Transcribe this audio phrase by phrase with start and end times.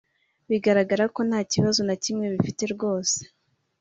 [0.49, 3.17] bigaragara ko ntakibazo nakimwe bifitiye rwose,